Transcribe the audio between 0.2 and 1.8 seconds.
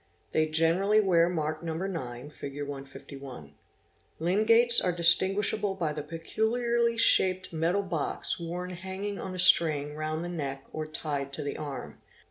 They generally wear mark No.